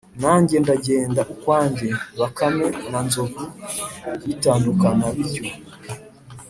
nanjye 0.21 0.55
ndagenda 0.63 1.21
ukwanjye.’bakame 1.33 2.67
na 2.91 2.99
nzovu 3.05 3.43
bitandukana 4.25 5.05
bityo. 5.15 5.45